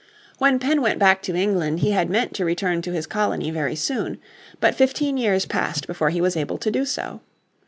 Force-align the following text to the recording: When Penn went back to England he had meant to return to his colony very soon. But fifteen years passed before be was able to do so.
When 0.39 0.57
Penn 0.57 0.81
went 0.81 0.97
back 0.97 1.21
to 1.21 1.35
England 1.35 1.81
he 1.81 1.91
had 1.91 2.09
meant 2.09 2.33
to 2.33 2.43
return 2.43 2.81
to 2.81 2.91
his 2.91 3.05
colony 3.05 3.51
very 3.51 3.75
soon. 3.75 4.17
But 4.59 4.73
fifteen 4.73 5.15
years 5.15 5.45
passed 5.45 5.85
before 5.85 6.09
be 6.09 6.19
was 6.21 6.35
able 6.35 6.57
to 6.57 6.71
do 6.71 6.85
so. 6.85 7.21